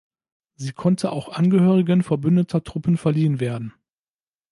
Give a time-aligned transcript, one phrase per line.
[0.55, 3.71] Sie konnte auch Angehörigen verbündeter Truppen verliehen werden.